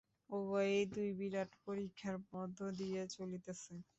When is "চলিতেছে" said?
3.15-3.73